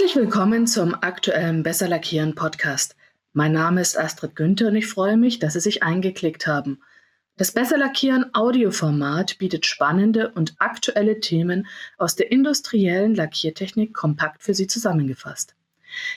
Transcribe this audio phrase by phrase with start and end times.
[0.00, 2.96] Herzlich willkommen zum aktuellen Besser Lackieren Podcast.
[3.34, 6.80] Mein Name ist Astrid Günther und ich freue mich, dass Sie sich eingeklickt haben.
[7.36, 11.66] Das Besser Lackieren Audioformat bietet spannende und aktuelle Themen
[11.98, 15.54] aus der industriellen Lackiertechnik kompakt für Sie zusammengefasst.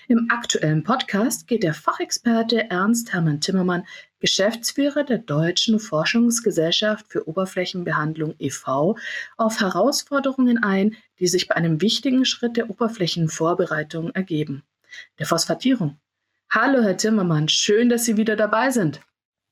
[0.07, 3.85] Im aktuellen Podcast geht der Fachexperte Ernst Hermann Timmermann,
[4.19, 8.97] Geschäftsführer der Deutschen Forschungsgesellschaft für Oberflächenbehandlung e.V.,
[9.35, 14.63] auf Herausforderungen ein, die sich bei einem wichtigen Schritt der Oberflächenvorbereitung ergeben,
[15.19, 15.97] der Phosphatierung.
[16.49, 18.99] Hallo, Herr Timmermann, schön, dass Sie wieder dabei sind.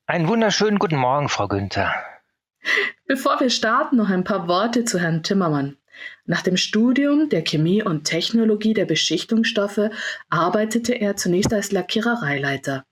[0.04, 1.94] Einen wunderschönen guten Morgen, Frau Günther.
[3.06, 5.78] Bevor wir starten, noch ein paar Worte zu Herrn Timmermann.
[6.26, 9.88] Nach dem Studium der Chemie und Technologie der Beschichtungsstoffe
[10.28, 12.84] arbeitete er zunächst als Lackierereileiter.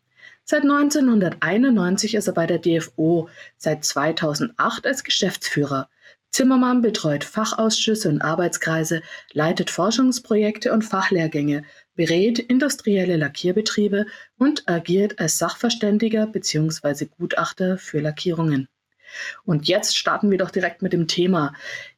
[0.45, 5.90] Seit 1991 ist er bei der DFO, seit 2008 als Geschäftsführer.
[6.31, 14.07] Zimmermann betreut Fachausschüsse und Arbeitskreise, leitet Forschungsprojekte und Fachlehrgänge, berät industrielle Lackierbetriebe
[14.39, 17.07] und agiert als Sachverständiger bzw.
[17.07, 18.69] Gutachter für Lackierungen.
[19.45, 21.53] Und jetzt starten wir doch direkt mit dem Thema.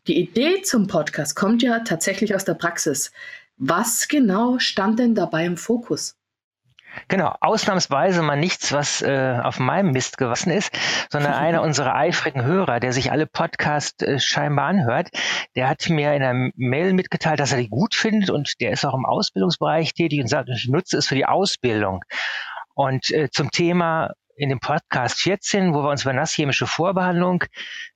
[0.07, 3.13] Die Idee zum Podcast kommt ja tatsächlich aus der Praxis.
[3.59, 6.17] Was genau stand denn dabei im Fokus?
[7.09, 10.73] Genau, ausnahmsweise mal nichts, was äh, auf meinem Mist gewassen ist,
[11.11, 15.09] sondern einer unserer eifrigen Hörer, der sich alle Podcasts äh, scheinbar anhört,
[15.57, 18.85] der hat mir in einer Mail mitgeteilt, dass er die gut findet und der ist
[18.85, 22.05] auch im Ausbildungsbereich tätig und sagt, ich nutze es für die Ausbildung.
[22.75, 27.45] Und äh, zum Thema in dem Podcast 14, wo wir uns über nasschemische Vorbehandlung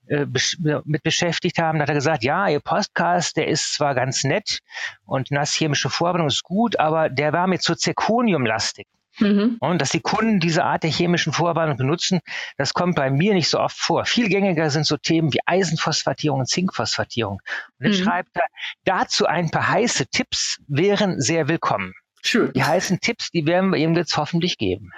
[0.06, 4.25] äh, besch mit beschäftigt haben, hat er gesagt, ja, Ihr Podcast, der ist zwar ganz
[4.25, 4.61] nett
[5.05, 8.87] und nasschemische Vorbehandlung ist gut, aber der war mir zu zirconiumlastig.
[9.19, 9.57] Mhm.
[9.61, 12.20] Und dass die Kunden diese Art der chemischen Vorbehandlung benutzen,
[12.59, 14.05] das kommt bei mir nicht so oft vor.
[14.05, 17.41] Viel gängiger sind so Themen wie Eisenphosphatierung und Zinkphosphatierung.
[17.79, 18.05] Und dann mhm.
[18.05, 18.47] schreibt er,
[18.84, 21.95] dazu ein paar heiße Tipps wären sehr willkommen.
[22.23, 22.52] Schön.
[22.55, 24.91] Die heißen Tipps, die werden wir ihm jetzt hoffentlich geben.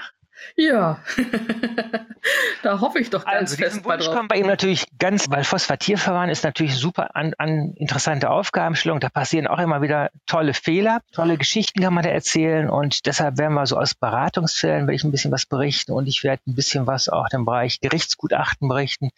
[0.56, 1.02] Ja,
[2.62, 4.14] da hoffe ich doch ganz also, fest Wunsch drauf.
[4.14, 9.00] kommt bei ihm natürlich ganz, weil Phosphatierverfahren ist natürlich super an, an interessante Aufgabenstellung.
[9.00, 13.38] Da passieren auch immer wieder tolle Fehler, tolle Geschichten kann man da erzählen und deshalb
[13.38, 16.54] werden wir so aus Beratungsfällen will ich ein bisschen was berichten und ich werde ein
[16.54, 19.10] bisschen was auch im Bereich Gerichtsgutachten berichten,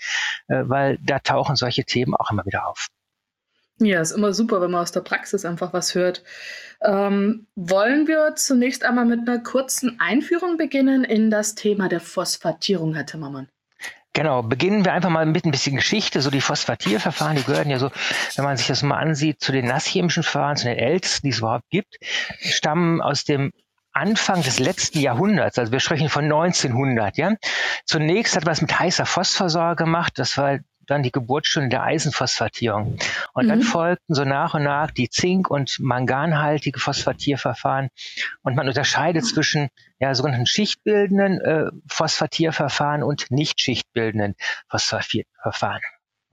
[0.49, 2.89] äh, weil da tauchen solche Themen auch immer wieder auf.
[3.81, 6.23] Ja, ist immer super, wenn man aus der Praxis einfach was hört.
[6.83, 12.95] Ähm, wollen wir zunächst einmal mit einer kurzen Einführung beginnen in das Thema der Phosphatierung,
[12.95, 13.49] Herr Timmermann?
[14.13, 16.21] Genau, beginnen wir einfach mal mit ein bisschen Geschichte.
[16.21, 17.91] So die Phosphatierverfahren, die gehören ja so,
[18.37, 21.39] wenn man sich das mal ansieht, zu den nasschemischen Verfahren, zu den ältesten, die es
[21.39, 21.97] überhaupt gibt,
[22.41, 23.53] stammen aus dem
[23.93, 27.35] Anfang des letzten Jahrhunderts, also wir sprechen von 1900, ja.
[27.87, 30.59] Zunächst hat man es mit heißer Phosphorsäure gemacht, das war
[30.91, 32.99] dann die Geburtsstunde der Eisenphosphatierung.
[33.33, 33.49] Und mhm.
[33.49, 37.89] dann folgten so nach und nach die Zink- und Manganhaltige Phosphatierverfahren.
[38.43, 39.69] Und man unterscheidet zwischen
[39.99, 44.35] ja, sogenannten schichtbildenden äh, Phosphatierverfahren und nicht schichtbildenden
[44.69, 45.83] Phosphatierverfahren.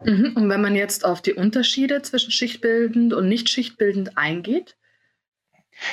[0.04, 0.34] Mhm.
[0.36, 4.76] Und wenn man jetzt auf die Unterschiede zwischen schichtbildend und nicht schichtbildend eingeht?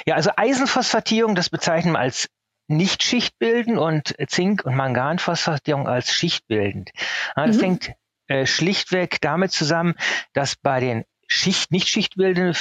[0.06, 2.28] Ja, also Eisenphosphatierung, das bezeichnen wir als
[2.66, 6.90] nicht schichtbildend und Zink- und Manganphosphatierung als schichtbildend.
[7.34, 7.62] Das mhm.
[7.62, 7.92] hängt
[8.26, 9.94] äh, schlichtweg damit zusammen,
[10.32, 12.56] dass bei den Schicht, nicht schichtbildenden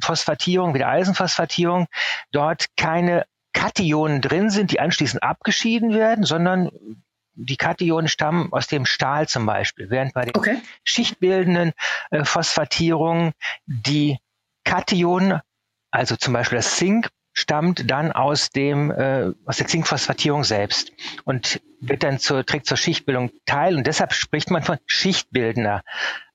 [0.00, 1.86] Phosphatierung, wie der Eisenphosphatierung,
[2.32, 6.70] dort keine Kationen drin sind, die anschließend abgeschieden werden, sondern
[7.34, 10.60] die Kationen stammen aus dem Stahl zum Beispiel, während bei den okay.
[10.84, 11.72] schichtbildenden
[12.10, 13.32] äh, Phosphatierungen
[13.66, 14.18] die
[14.64, 15.40] Kationen,
[15.90, 17.08] also zum Beispiel das Zink,
[17.38, 20.90] stammt dann aus dem äh, aus der Zinkphosphatierung selbst
[21.24, 25.84] und wird dann zur trägt zur Schichtbildung teil und deshalb spricht man von schichtbildender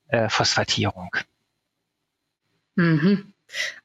[0.08, 1.10] äh, Phosphatierung.
[2.76, 3.34] Mhm.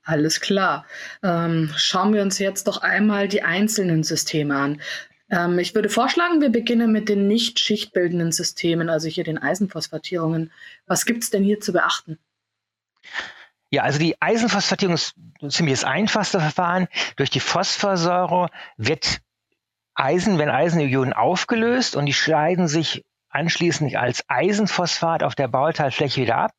[0.04, 0.86] Alles klar.
[1.22, 4.82] Ähm, schauen wir uns jetzt doch einmal die einzelnen Systeme an.
[5.30, 10.54] Ähm, ich würde vorschlagen, wir beginnen mit den nicht schichtbildenden Systemen, also hier den Eisenphosphatierungen.
[10.88, 12.18] Was gibt es denn hier zu beachten?
[13.72, 15.16] Ja, also die Eisenphosphatierung ist
[15.50, 16.88] ziemlich das einfachste Verfahren.
[17.18, 19.22] Durch die Phosphorsäure wird
[19.94, 26.38] Eisen, wenn Eisenionen aufgelöst und die scheiden sich anschließend als Eisenphosphat auf der Bauteilfläche wieder
[26.38, 26.52] ab.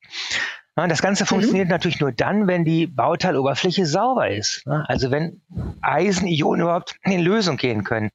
[0.76, 1.28] Das Ganze mhm.
[1.28, 4.64] funktioniert natürlich nur dann, wenn die Bauteiloberfläche sauber ist.
[4.66, 5.42] Also wenn
[5.82, 8.10] Eisenionen überhaupt in Lösung gehen können.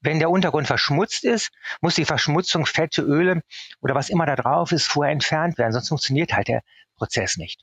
[0.00, 1.50] Wenn der Untergrund verschmutzt ist,
[1.80, 3.42] muss die Verschmutzung, Fette, Öle
[3.80, 5.72] oder was immer da drauf ist, vorher entfernt werden.
[5.72, 6.62] Sonst funktioniert halt der
[6.96, 7.62] Prozess nicht.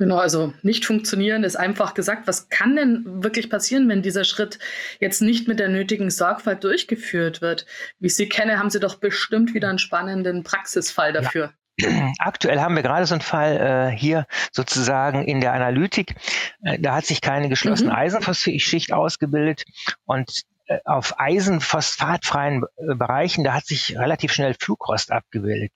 [0.00, 2.26] Genau, also nicht funktionieren ist einfach gesagt.
[2.26, 4.58] Was kann denn wirklich passieren, wenn dieser Schritt
[4.98, 7.66] jetzt nicht mit der nötigen Sorgfalt durchgeführt wird?
[7.98, 11.52] Wie ich Sie kenne, haben Sie doch bestimmt wieder einen spannenden Praxisfall dafür.
[12.18, 16.14] aktuell haben wir gerade so einen Fall äh, hier sozusagen in der Analytik.
[16.62, 17.96] Äh, da hat sich keine geschlossene mhm.
[17.96, 19.64] Eisenphosphatschicht ausgebildet
[20.06, 25.72] und äh, auf eisenphosphatfreien äh, Bereichen, da hat sich relativ schnell Flugrost abgebildet.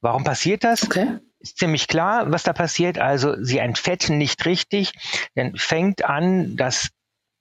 [0.00, 0.82] Warum passiert das?
[0.82, 1.20] Okay.
[1.44, 2.98] Ist ziemlich klar, was da passiert.
[2.98, 4.92] Also sie entfetten nicht richtig,
[5.34, 6.88] dann fängt an, dass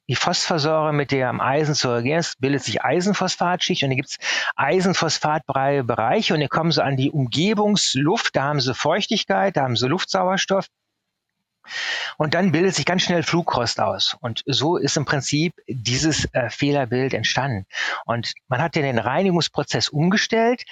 [0.10, 4.10] die Phosphorsäure mit der am Eisen zu reagieren ist, bildet sich Eisenphosphatschicht und dann gibt
[4.10, 4.18] es
[4.58, 9.78] eisenphosphatfreie Bereiche und dann kommen sie an die Umgebungsluft, da haben sie Feuchtigkeit, da haben
[9.78, 10.68] sie Luftsauerstoff.
[12.18, 14.18] Und dann bildet sich ganz schnell Flugrost aus.
[14.20, 17.66] Und so ist im Prinzip dieses äh, Fehlerbild entstanden.
[18.04, 20.66] Und man hat den Reinigungsprozess umgestellt,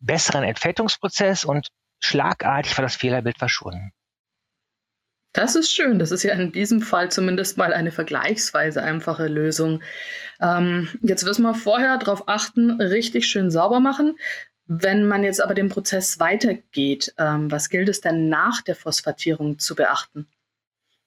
[0.00, 1.70] besseren Entfettungsprozess und
[2.04, 3.92] schlagartig war das Fehlerbild verschwunden.
[5.32, 5.98] Das ist schön.
[5.98, 9.82] Das ist ja in diesem Fall zumindest mal eine vergleichsweise einfache Lösung.
[10.40, 14.16] Ähm, jetzt müssen wir vorher darauf achten, richtig schön sauber machen.
[14.66, 19.58] Wenn man jetzt aber den Prozess weitergeht, ähm, was gilt es denn nach der Phosphatierung
[19.58, 20.28] zu beachten?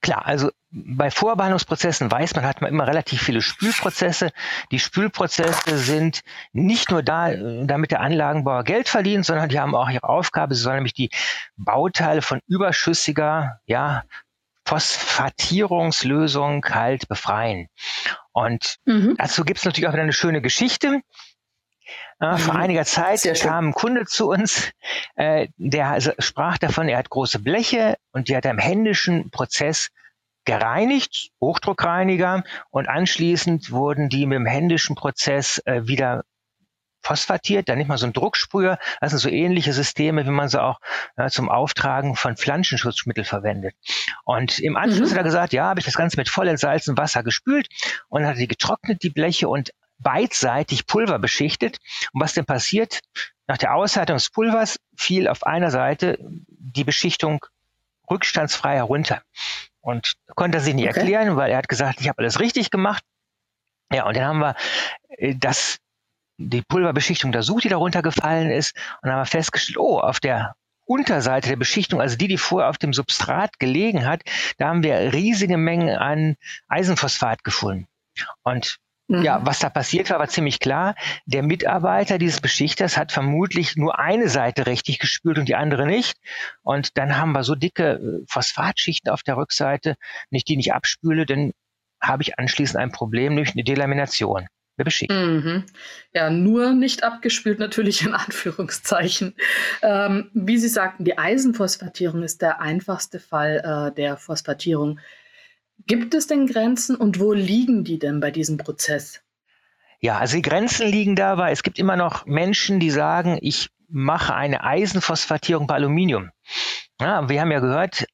[0.07, 4.31] Klar, also bei Vorbehandlungsprozessen weiß man, hat man immer relativ viele Spülprozesse.
[4.71, 6.21] Die Spülprozesse sind
[6.53, 10.55] nicht nur da, damit der Anlagenbauer Geld verdient, sondern die haben auch ihre Aufgabe.
[10.55, 11.09] Sie sollen nämlich die
[11.57, 14.03] Bauteile von überschüssiger, ja,
[14.63, 17.67] Phosphatierungslösung halt befreien.
[18.31, 19.15] Und mhm.
[19.17, 21.01] dazu gibt es natürlich auch wieder eine schöne Geschichte.
[22.19, 22.61] Äh, vor mhm.
[22.61, 24.71] einiger Zeit kam ein Kunde zu uns,
[25.15, 29.89] äh, der sprach davon, er hat große Bleche und die hat er im händischen Prozess
[30.45, 36.23] gereinigt, Hochdruckreiniger, und anschließend wurden die mit dem händischen Prozess äh, wieder
[37.01, 38.77] phosphatiert, dann nicht mal so ein Drucksprüher.
[38.99, 40.79] Das sind so ähnliche Systeme, wie man sie auch
[41.15, 43.75] äh, zum Auftragen von Pflanzenschutzmittel verwendet.
[44.25, 45.13] Und im Anschluss mhm.
[45.13, 47.67] hat er gesagt, ja, habe ich das Ganze mit voll entsalzenem Wasser gespült
[48.09, 51.79] und dann hat er die getrocknet, die Bleche, und beidseitig Pulver beschichtet.
[52.13, 53.01] Und was denn passiert?
[53.47, 57.45] Nach der Ausleitung des Pulvers fiel auf einer Seite die Beschichtung
[58.09, 59.21] rückstandsfrei herunter.
[59.81, 60.99] Und konnte er sich nicht okay.
[60.99, 63.03] erklären, weil er hat gesagt, ich habe alles richtig gemacht.
[63.91, 64.55] Ja, und dann haben wir
[65.17, 65.77] äh, das,
[66.37, 70.55] die Pulverbeschichtung untersucht, die darunter gefallen ist, und haben wir festgestellt, oh, auf der
[70.85, 74.23] Unterseite der Beschichtung, also die, die vorher auf dem Substrat gelegen hat,
[74.57, 76.35] da haben wir riesige Mengen an
[76.67, 77.87] Eisenphosphat gefunden.
[78.43, 79.45] Und ja, mhm.
[79.45, 80.95] was da passiert war, war ziemlich klar.
[81.25, 86.17] Der Mitarbeiter dieses Beschichters hat vermutlich nur eine Seite richtig gespült und die andere nicht.
[86.61, 89.95] Und dann haben wir so dicke äh, Phosphatschichten auf der Rückseite,
[90.29, 91.53] wenn ich die nicht abspüle, dann
[92.01, 94.47] habe ich anschließend ein Problem durch eine Delamination.
[95.09, 95.63] Mhm.
[96.13, 99.33] Ja, nur nicht abgespült natürlich in Anführungszeichen.
[99.81, 104.99] Ähm, wie Sie sagten, die Eisenphosphatierung ist der einfachste Fall äh, der Phosphatierung.
[105.87, 109.21] Gibt es denn Grenzen und wo liegen die denn bei diesem Prozess?
[109.99, 111.51] Ja, also die Grenzen liegen dabei.
[111.51, 116.29] Es gibt immer noch Menschen, die sagen, ich mache eine Eisenphosphatierung bei Aluminium.
[116.99, 118.05] Ja, wir haben ja gehört,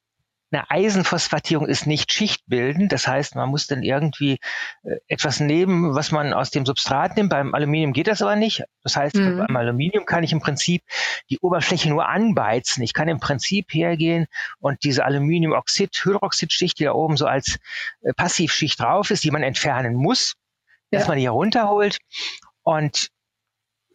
[0.54, 2.92] eine Eisenphosphatierung ist nicht schichtbildend.
[2.92, 4.40] Das heißt, man muss dann irgendwie
[4.84, 7.32] äh, etwas nehmen, was man aus dem Substrat nimmt.
[7.32, 8.64] Beim Aluminium geht das aber nicht.
[8.84, 9.40] Das heißt, mhm.
[9.40, 10.84] beim Aluminium kann ich im Prinzip
[11.30, 12.84] die Oberfläche nur anbeizen.
[12.84, 14.28] Ich kann im Prinzip hergehen
[14.60, 17.58] und diese Aluminiumoxid, Hydroxidschicht, die da oben so als
[18.02, 20.36] äh, Passivschicht drauf ist, die man entfernen muss,
[20.92, 21.00] ja.
[21.00, 21.98] dass man die herunterholt.
[22.62, 23.10] Und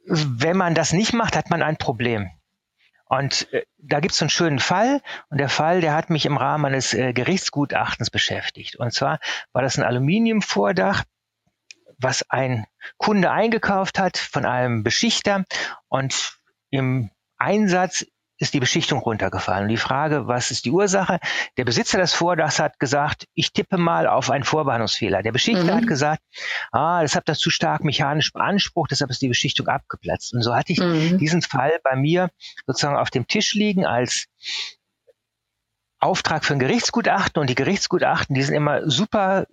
[0.04, 2.30] wenn man das nicht macht, hat man ein Problem.
[3.08, 5.00] Und äh, da gibt es einen schönen Fall
[5.30, 8.76] und der Fall, der hat mich im Rahmen eines äh, Gerichtsgutachtens beschäftigt.
[8.76, 9.18] Und zwar
[9.52, 11.04] war das ein Aluminiumvordach,
[11.98, 15.44] was ein Kunde eingekauft hat von einem Beschichter
[15.88, 16.38] und
[16.70, 18.06] im Einsatz
[18.38, 19.64] ist die Beschichtung runtergefallen.
[19.64, 21.18] Und die Frage, was ist die Ursache?
[21.56, 25.22] Der Besitzer des Vordachs hat gesagt, ich tippe mal auf einen Vorbehandlungsfehler.
[25.22, 25.76] Der Beschichter mhm.
[25.76, 26.22] hat gesagt,
[26.72, 30.34] ah, das habt ihr zu stark mechanisch beansprucht, deshalb ist die Beschichtung abgeplatzt.
[30.34, 31.18] Und so hatte ich mhm.
[31.18, 32.30] diesen Fall bei mir
[32.66, 34.26] sozusagen auf dem Tisch liegen als
[36.00, 39.46] Auftrag für ein Gerichtsgutachten und die Gerichtsgutachten, die sind immer super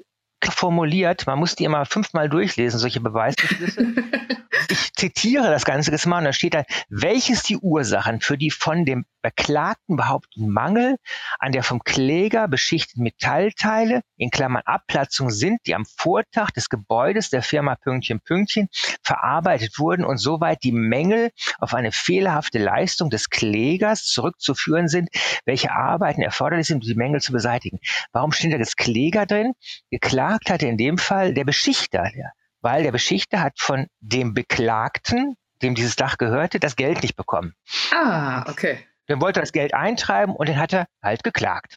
[0.44, 1.27] formuliert.
[1.27, 3.94] Man muss die immer fünfmal durchlesen, solche Beweisbeschlüsse.
[4.70, 8.51] ich zitiere das Ganze jetzt mal und da steht da, welches die Ursachen für die
[8.51, 10.98] von dem Beklagten behaupteten Mangel
[11.39, 17.32] an der vom Kläger beschichteten Metallteile, in Klammern Abplatzung sind, die am Vortag des Gebäudes
[17.32, 18.70] der Firma Pünktchen Pünktchen
[19.01, 25.10] verarbeitet wurden und soweit die Mängel auf eine fehlerhafte Leistung des Klägers zurückzuführen sind,
[25.44, 27.79] welche Arbeiten erforderlich sind, um die Mängel zu beseitigen.
[28.12, 29.53] Warum steht da das Kläger drin?
[29.89, 35.36] Geklagt hatte in dem Fall der Beschichter, der weil der Beschichter hat von dem Beklagten,
[35.63, 37.55] dem dieses Dach gehörte, das Geld nicht bekommen.
[37.91, 38.86] Ah, okay.
[39.07, 41.75] Dann wollte er das Geld eintreiben und dann hat er halt geklagt.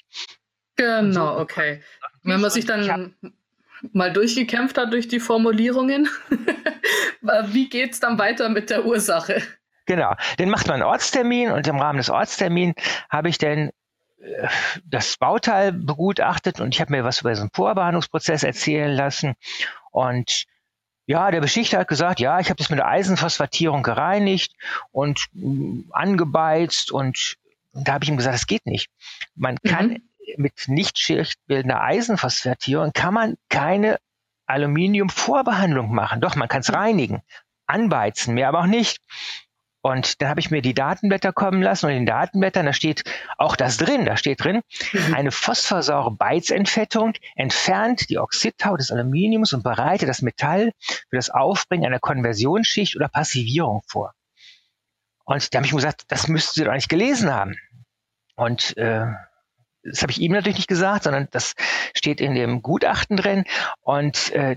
[0.76, 1.82] Genau, so, okay.
[2.22, 3.14] Wenn man sich dann
[3.92, 6.08] mal durchgekämpft hat durch die Formulierungen,
[7.46, 9.42] wie geht es dann weiter mit der Ursache?
[9.86, 10.14] Genau.
[10.36, 12.74] Dann macht man einen Ortstermin und im Rahmen des Ortstermins
[13.08, 13.70] habe ich dann
[14.20, 14.48] äh,
[14.84, 19.34] das Bauteil begutachtet und ich habe mir was über so einen Vorbehandlungsprozess erzählen lassen.
[19.90, 20.44] Und
[21.08, 24.52] ja, der Beschichter hat gesagt, ja, ich habe das mit der Eisenphosphatierung gereinigt
[24.92, 27.36] und mh, angebeizt und,
[27.72, 28.90] und da habe ich ihm gesagt, das geht nicht.
[29.34, 29.68] Man mhm.
[29.68, 30.02] kann
[30.36, 33.98] mit nicht schichtbildender Eisenphosphatierung kann man keine
[34.44, 36.20] Aluminiumvorbehandlung machen.
[36.20, 37.22] Doch, man kann es reinigen,
[37.66, 38.98] anbeizen, mehr aber auch nicht.
[39.80, 43.04] Und dann habe ich mir die Datenblätter kommen lassen und in den Datenblättern, da steht
[43.36, 45.14] auch das drin, da steht drin, mhm.
[45.14, 50.72] eine Phosphorsäure-Beizentfettung entfernt die Oxidhaut des Aluminiums und bereitet das Metall
[51.08, 54.14] für das Aufbringen einer Konversionsschicht oder Passivierung vor.
[55.24, 57.54] Und da habe ich mir gesagt, das müssten Sie doch nicht gelesen haben.
[58.34, 59.06] Und äh,
[59.82, 61.54] das habe ich ihm natürlich nicht gesagt, sondern das
[61.94, 63.44] steht in dem Gutachten drin.
[63.80, 64.56] Und äh,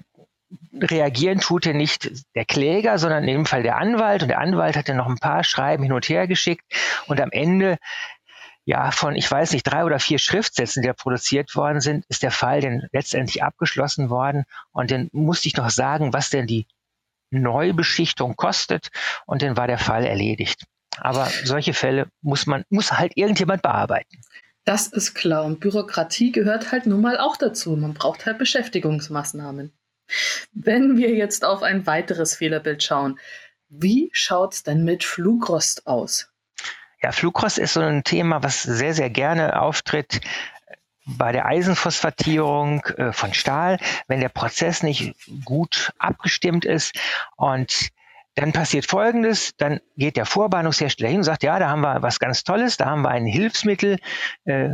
[0.74, 4.24] reagieren tut er nicht der Kläger, sondern in dem Fall der Anwalt.
[4.24, 6.64] Und der Anwalt hat dann noch ein paar Schreiben hin und her geschickt.
[7.08, 7.78] Und am Ende
[8.66, 12.24] ja, von, ich weiß nicht, drei oder vier Schriftsätzen, die da produziert worden sind, ist
[12.24, 14.46] der Fall dann letztendlich abgeschlossen worden.
[14.72, 16.68] Und dann musste ich noch sagen, was denn die
[17.32, 18.90] Neubeschichtung kostet.
[19.26, 20.66] Und dann war der Fall erledigt.
[20.98, 24.22] Aber solche Fälle muss man, muss halt irgendjemand bearbeiten.
[24.64, 25.44] Das ist klar.
[25.44, 27.76] Und Bürokratie gehört halt nun mal auch dazu.
[27.76, 29.72] Man braucht halt Beschäftigungsmaßnahmen.
[30.54, 33.20] Wenn wir jetzt auf ein weiteres Fehlerbild schauen,
[33.70, 36.30] wie schaut es denn mit Flugrost aus?
[37.02, 40.22] Ja, Flugrost ist so ein Thema, was sehr, sehr gerne auftritt
[41.06, 45.16] bei der Eisenphosphatierung äh, von Stahl, wenn der Prozess nicht
[45.46, 46.94] gut abgestimmt ist
[47.38, 47.90] und
[48.36, 52.20] dann passiert Folgendes, dann geht der Vorbahnungshersteller hin und sagt, ja, da haben wir was
[52.20, 53.98] ganz Tolles, da haben wir ein Hilfsmittel,
[54.46, 54.70] äh,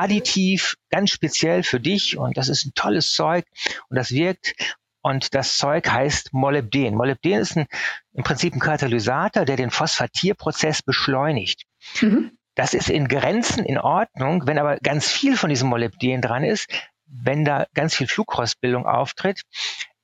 [0.00, 3.44] additiv, ganz speziell für dich und das ist ein tolles Zeug
[3.88, 4.54] und das wirkt
[5.02, 6.94] und das Zeug heißt Molybden.
[6.94, 7.66] Molybden ist ein,
[8.12, 11.62] im Prinzip ein Katalysator, der den Phosphatierprozess beschleunigt.
[12.00, 12.32] Mhm.
[12.54, 16.68] Das ist in Grenzen in Ordnung, wenn aber ganz viel von diesem Molybden dran ist,
[17.06, 19.42] wenn da ganz viel Flugrostbildung auftritt,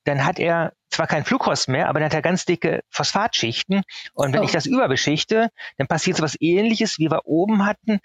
[0.03, 3.83] dann hat er zwar kein Flugrost mehr, aber dann hat er ganz dicke Phosphatschichten.
[4.13, 4.43] Und wenn oh.
[4.43, 7.99] ich das überbeschichte, dann passiert so was ähnliches, wie wir oben hatten,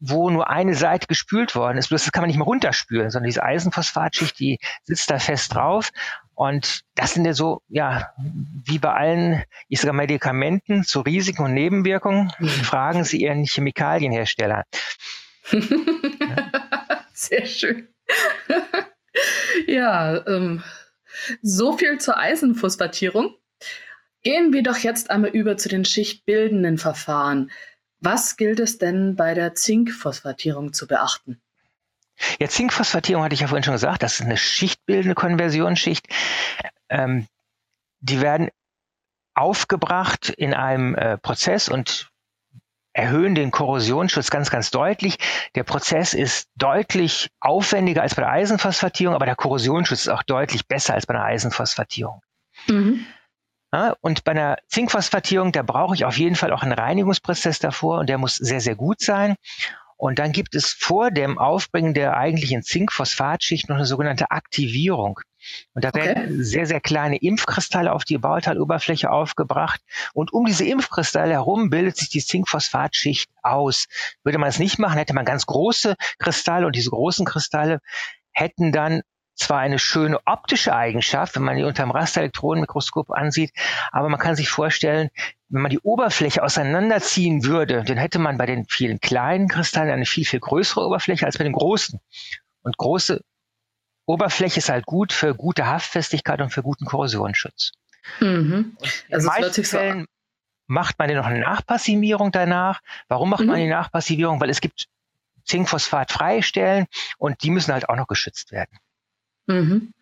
[0.00, 1.88] wo nur eine Seite gespült worden ist.
[1.88, 5.90] Bloß das kann man nicht mehr runterspülen, sondern diese Eisenphosphatschicht, die sitzt da fest drauf.
[6.34, 11.52] Und das sind ja so, ja, wie bei allen, ich sage Medikamenten zu Risiken und
[11.52, 12.48] Nebenwirkungen, mhm.
[12.48, 14.64] fragen Sie Ihren Chemikalienhersteller.
[17.12, 17.88] Sehr schön.
[19.66, 20.62] ja, ähm,
[21.42, 23.34] so viel zur Eisenphosphatierung.
[24.22, 27.50] Gehen wir doch jetzt einmal über zu den schichtbildenden Verfahren.
[28.00, 31.40] Was gilt es denn bei der Zinkphosphatierung zu beachten?
[32.38, 36.06] Ja, Zinkphosphatierung hatte ich ja vorhin schon gesagt, das ist eine schichtbildende Konversionsschicht.
[36.88, 37.26] Ähm,
[38.00, 38.50] die werden
[39.34, 42.10] aufgebracht in einem äh, Prozess und
[42.92, 45.16] erhöhen den Korrosionsschutz ganz, ganz deutlich.
[45.54, 50.66] Der Prozess ist deutlich aufwendiger als bei der Eisenphosphatierung, aber der Korrosionsschutz ist auch deutlich
[50.66, 52.22] besser als bei der Eisenphosphatierung.
[52.66, 53.06] Mhm.
[54.00, 58.08] Und bei einer Zinkphosphatierung, da brauche ich auf jeden Fall auch einen Reinigungsprozess davor und
[58.08, 59.36] der muss sehr, sehr gut sein.
[59.96, 65.20] Und dann gibt es vor dem Aufbringen der eigentlichen Zinkphosphatschicht noch eine sogenannte Aktivierung.
[65.74, 66.06] Und da okay.
[66.06, 69.82] werden sehr, sehr kleine Impfkristalle auf die Bauteiloberfläche aufgebracht.
[70.14, 73.88] Und um diese Impfkristalle herum bildet sich die Zinkphosphatschicht aus.
[74.24, 77.80] Würde man es nicht machen, hätte man ganz große Kristalle und diese großen Kristalle
[78.32, 79.02] hätten dann
[79.40, 83.52] zwar eine schöne optische Eigenschaft, wenn man die unter dem Rasterelektronenmikroskop ansieht,
[83.90, 85.10] aber man kann sich vorstellen,
[85.48, 90.06] wenn man die Oberfläche auseinanderziehen würde, dann hätte man bei den vielen kleinen Kristallen eine
[90.06, 92.00] viel, viel größere Oberfläche als bei den großen.
[92.62, 93.22] Und große
[94.06, 97.72] Oberfläche ist halt gut für gute Haftfestigkeit und für guten Korrosionsschutz.
[98.20, 98.76] Mhm.
[99.10, 100.06] Also in meisten Fällen
[100.66, 102.80] macht man ja noch eine Nachpassivierung danach.
[103.08, 103.48] Warum macht mhm.
[103.48, 104.40] man die Nachpassivierung?
[104.40, 104.86] Weil es gibt
[105.44, 106.86] Zinkphosphat-freie Stellen
[107.18, 108.78] und die müssen halt auch noch geschützt werden.
[109.50, 109.92] Mhm.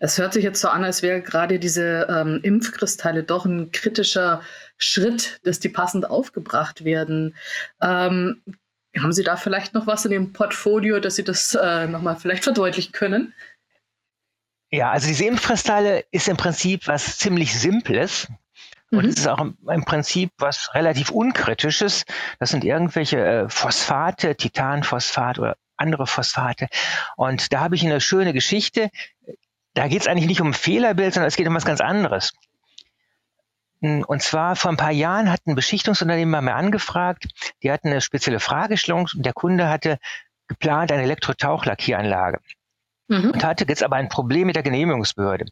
[0.00, 4.42] Es hört sich jetzt so an, als wäre gerade diese ähm, Impfkristalle doch ein kritischer
[4.76, 7.34] Schritt, dass die passend aufgebracht werden.
[7.80, 8.42] Ähm,
[8.98, 12.44] haben Sie da vielleicht noch was in dem Portfolio, dass Sie das äh, nochmal vielleicht
[12.44, 13.32] verdeutlichen können?
[14.70, 18.28] Ja, also diese Impfkristalle ist im Prinzip was ziemlich Simples.
[18.90, 19.10] Und mhm.
[19.10, 22.04] es ist auch im, im, Prinzip was relativ Unkritisches.
[22.38, 26.68] Das sind irgendwelche äh, Phosphate, Titanphosphat oder andere Phosphate.
[27.16, 28.90] Und da habe ich eine schöne Geschichte.
[29.74, 32.32] Da geht es eigentlich nicht um Fehlerbild, sondern es geht um was ganz anderes.
[33.80, 37.28] Und zwar vor ein paar Jahren hat ein Beschichtungsunternehmen bei mir angefragt,
[37.62, 39.98] die hatten eine spezielle Fragestellung und der Kunde hatte
[40.48, 42.40] geplant eine Elektrotauchlackieranlage.
[43.08, 43.30] Mhm.
[43.30, 45.46] Und hatte jetzt aber ein Problem mit der Genehmigungsbehörde.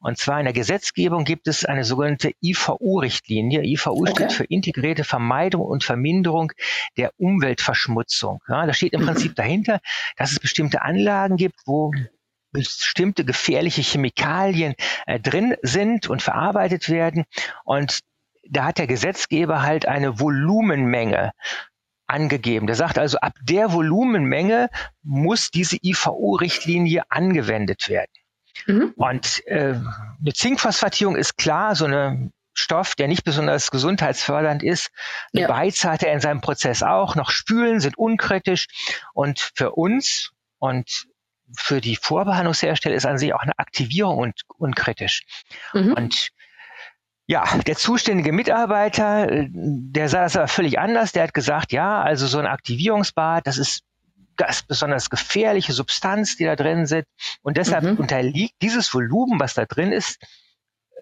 [0.00, 3.62] Und zwar in der Gesetzgebung gibt es eine sogenannte IVU-Richtlinie.
[3.62, 4.10] IVU okay.
[4.10, 6.52] steht für integrierte Vermeidung und Verminderung
[6.96, 8.40] der Umweltverschmutzung.
[8.48, 9.06] Ja, da steht im mhm.
[9.06, 9.80] Prinzip dahinter,
[10.16, 11.92] dass es bestimmte Anlagen gibt, wo
[12.52, 14.74] bestimmte gefährliche Chemikalien
[15.06, 17.24] äh, drin sind und verarbeitet werden.
[17.64, 18.00] Und
[18.48, 21.32] da hat der Gesetzgeber halt eine Volumenmenge
[22.06, 22.66] angegeben.
[22.66, 24.70] Der sagt also, ab der Volumenmenge
[25.02, 28.12] muss diese IVU-Richtlinie angewendet werden.
[28.66, 28.94] Mhm.
[28.96, 29.74] Und äh,
[30.20, 34.90] eine Zinkphosphatierung ist klar, so eine Stoff, der nicht besonders gesundheitsfördernd ist.
[35.32, 35.48] Eine ja.
[35.48, 37.14] Beize hat er in seinem Prozess auch.
[37.14, 38.66] Noch Spülen sind unkritisch.
[39.12, 41.06] Und für uns und
[41.54, 45.22] für die Vorbehandlungshersteller ist an sich auch eine Aktivierung und unkritisch.
[45.74, 45.92] Mhm.
[45.92, 46.30] Und
[47.26, 51.12] ja, der zuständige Mitarbeiter, äh, der sah das aber völlig anders.
[51.12, 53.82] Der hat gesagt, ja, also so ein Aktivierungsbad, das ist
[54.36, 57.06] das besonders gefährliche Substanz, die da drin sind.
[57.42, 57.96] Und deshalb mhm.
[57.96, 60.18] unterliegt dieses Volumen, was da drin ist,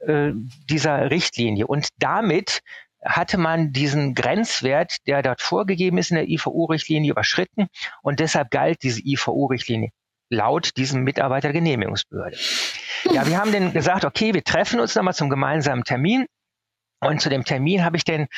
[0.07, 0.33] äh,
[0.71, 1.67] dieser Richtlinie.
[1.67, 2.61] Und damit
[3.05, 7.67] hatte man diesen Grenzwert, der dort vorgegeben ist in der IVU-Richtlinie, überschritten.
[8.03, 9.91] Und deshalb galt diese IVU-Richtlinie
[10.29, 12.37] laut diesem Mitarbeiter der Genehmigungsbehörde.
[13.13, 16.27] Ja, wir haben dann gesagt, okay, wir treffen uns nochmal zum gemeinsamen Termin.
[17.01, 18.29] Und zu dem Termin habe ich dann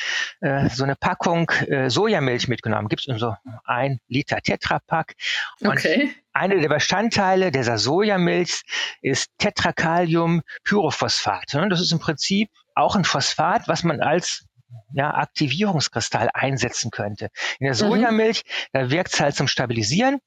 [0.41, 2.89] äh, so eine Packung äh, Sojamilch mitgenommen.
[2.89, 5.13] Gibt es in so ein Liter Tetrapack.
[5.61, 6.13] Und okay.
[6.33, 8.63] Eine der Bestandteile dieser Sojamilch
[9.01, 11.53] ist Tetrakalium Pyrophosphat.
[11.53, 11.69] Ne?
[11.69, 14.45] Das ist im Prinzip auch ein Phosphat, was man als
[14.93, 17.29] ja, Aktivierungskristall einsetzen könnte.
[17.59, 17.77] In der mhm.
[17.77, 18.67] Sojamilch, mhm.
[18.73, 20.19] da wirkt es halt zum Stabilisieren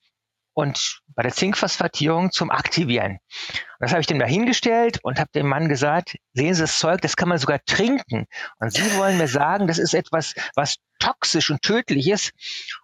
[0.54, 3.12] und bei der Zinkphosphatierung zum Aktivieren.
[3.12, 6.78] Und das habe ich dem da hingestellt und habe dem Mann gesagt, sehen Sie das
[6.78, 8.26] Zeug, das kann man sogar trinken.
[8.58, 12.32] Und Sie wollen mir sagen, das ist etwas, was toxisch und tödlich ist.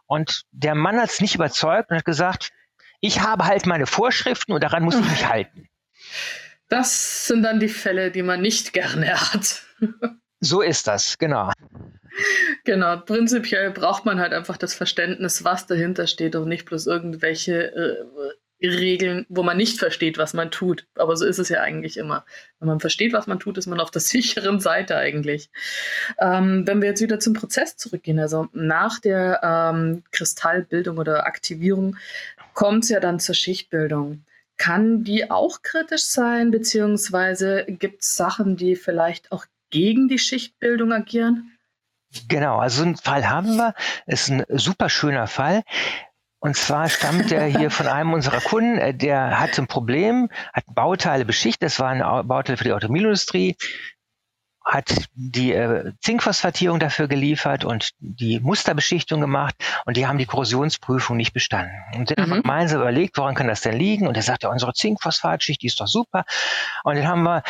[0.07, 2.51] Und der Mann hat es nicht überzeugt und hat gesagt,
[3.01, 5.69] ich habe halt meine Vorschriften und daran muss ich mich halten.
[6.69, 9.63] Das sind dann die Fälle, die man nicht gerne hat.
[10.41, 11.51] So ist das, genau.
[12.65, 17.75] Genau, prinzipiell braucht man halt einfach das Verständnis, was dahinter steht und nicht bloß irgendwelche
[17.75, 18.05] äh,
[18.63, 20.87] Regeln, wo man nicht versteht, was man tut.
[20.95, 22.25] Aber so ist es ja eigentlich immer.
[22.59, 25.51] Wenn man versteht, was man tut, ist man auf der sicheren Seite eigentlich.
[26.19, 31.97] Ähm, wenn wir jetzt wieder zum Prozess zurückgehen, also nach der ähm, Kristallbildung oder Aktivierung
[32.55, 34.25] kommt es ja dann zur Schichtbildung.
[34.57, 40.93] Kann die auch kritisch sein, beziehungsweise gibt es Sachen, die vielleicht auch gegen die Schichtbildung
[40.93, 41.56] agieren?
[42.29, 43.75] Genau, also so einen Fall haben wir.
[44.07, 45.63] Ist ein super schöner Fall.
[46.39, 50.65] Und zwar stammt der hier von einem unserer Kunden, äh, der hatte ein Problem, hat
[50.69, 53.57] Bauteile beschichtet, das waren Bauteile für die Automobilindustrie,
[54.65, 59.55] hat die äh, Zinkphosphatierung dafür geliefert und die Musterbeschichtung gemacht
[59.87, 61.75] und die haben die Korrosionsprüfung nicht bestanden.
[61.95, 62.23] Und dann mhm.
[62.23, 64.07] haben wir gemeinsam überlegt, woran kann das denn liegen?
[64.07, 66.25] Und er sagte, ja, unsere Zinkphosphatschicht, die ist doch super.
[66.85, 67.43] Und dann haben wir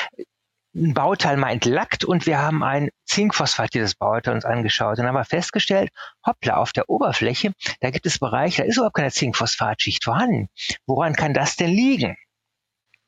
[0.77, 5.25] ein Bauteil mal entlackt und wir haben ein zinkphosphatiertes Bauteil uns angeschaut und haben wir
[5.25, 5.91] festgestellt,
[6.25, 10.49] hoppla, auf der Oberfläche, da gibt es Bereiche, da ist überhaupt keine Zinkphosphatschicht vorhanden.
[10.87, 12.17] Woran kann das denn liegen?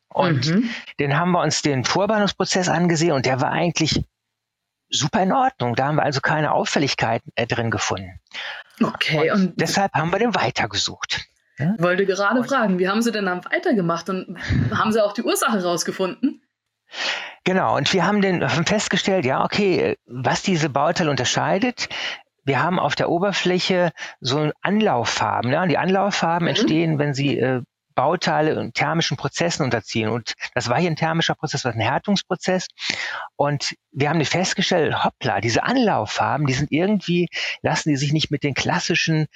[0.09, 0.71] Und mhm.
[0.99, 4.03] dann haben wir uns den Vorbehandlungsprozess angesehen und der war eigentlich
[4.91, 5.75] super in Ordnung.
[5.75, 8.21] Da haben wir also keine Auffälligkeiten äh, drin gefunden.
[8.83, 9.31] Okay.
[9.31, 11.27] Und, und, deshalb haben wir den weitergesucht.
[11.59, 11.75] Ja?
[11.79, 14.39] Wollte gerade und, fragen, wie haben Sie denn dann weitergemacht und
[14.71, 16.43] haben Sie auch die Ursache rausgefunden?
[17.45, 21.89] Genau, und wir haben den festgestellt, ja, okay, was diese Bauteile unterscheidet,
[22.45, 25.53] wir haben auf der Oberfläche so Anlauffarben.
[25.53, 25.67] Ja?
[25.67, 26.49] Die Anlauffarben mhm.
[26.49, 27.63] entstehen, wenn sie äh,
[27.95, 30.09] Bauteile in thermischen Prozessen unterziehen.
[30.09, 32.69] Und das war hier ein thermischer Prozess, das war ein Härtungsprozess.
[33.37, 37.29] Und wir haben festgestellt, hoppla, diese Anlauffarben, die sind irgendwie,
[37.61, 39.27] lassen die sich nicht mit den klassischen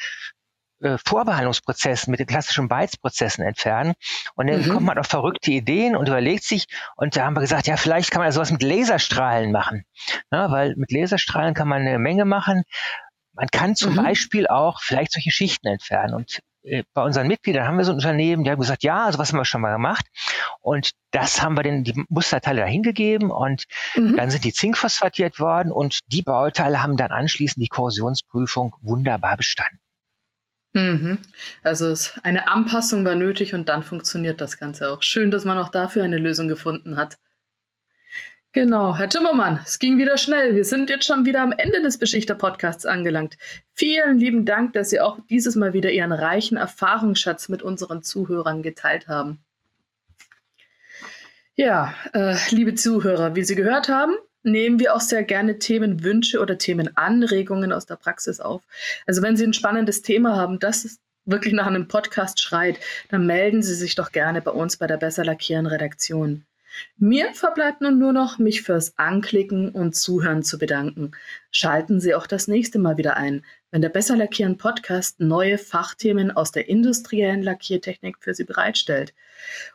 [0.83, 3.95] äh, Vorbehandlungsprozessen, mit den klassischen Beizprozessen entfernen.
[4.35, 4.68] Und dann mhm.
[4.68, 6.66] kommt man auf verrückte Ideen und überlegt sich,
[6.97, 9.85] und da haben wir gesagt, ja, vielleicht kann man sowas mit Laserstrahlen machen.
[10.31, 12.64] Ja, weil mit Laserstrahlen kann man eine Menge machen.
[13.33, 14.03] Man kann zum mhm.
[14.03, 16.14] Beispiel auch vielleicht solche Schichten entfernen.
[16.14, 19.33] Und äh, bei unseren Mitgliedern haben wir so ein Unternehmen, die haben gesagt, ja, sowas
[19.33, 20.07] haben wir schon mal gemacht.
[20.61, 23.64] Und das haben wir dann die Musterteile dahingegeben und
[23.95, 24.16] mhm.
[24.16, 29.82] dann sind die zinkphosphatiert worden und die Bauteile haben dann anschließend die Korrosionsprüfung wunderbar bestanden.
[30.75, 31.19] Mhm.
[31.63, 35.03] Also eine Anpassung war nötig und dann funktioniert das Ganze auch.
[35.03, 37.19] Schön, dass man auch dafür eine Lösung gefunden hat.
[38.55, 40.55] Genau, Herr Timmermann, es ging wieder schnell.
[40.55, 43.39] Wir sind jetzt schon wieder am Ende des Beschichter-Podcasts angelangt.
[43.73, 48.63] Vielen lieben Dank, dass Sie auch dieses Mal wieder Ihren reichen Erfahrungsschatz mit unseren Zuhörern
[48.63, 49.43] geteilt haben.
[51.55, 56.59] Ja, äh, liebe Zuhörer, wie Sie gehört haben, nehmen wir auch sehr gerne Themenwünsche oder
[56.59, 58.63] Themenanregungen aus der Praxis auf.
[59.07, 62.79] Also wenn Sie ein spannendes Thema haben, das wirklich nach einem Podcast schreit,
[63.09, 66.45] dann melden Sie sich doch gerne bei uns bei der Besser Lackieren Redaktion.
[66.97, 71.13] Mir verbleibt nun nur noch, mich fürs Anklicken und Zuhören zu bedanken.
[71.51, 76.31] Schalten Sie auch das nächste Mal wieder ein, wenn der Besser Lackieren Podcast neue Fachthemen
[76.31, 79.15] aus der industriellen Lackiertechnik für Sie bereitstellt.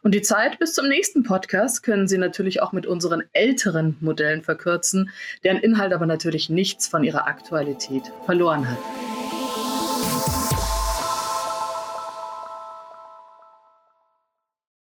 [0.03, 4.43] Und die Zeit bis zum nächsten Podcast können Sie natürlich auch mit unseren älteren Modellen
[4.43, 5.09] verkürzen,
[5.43, 8.77] deren Inhalt aber natürlich nichts von ihrer Aktualität verloren hat.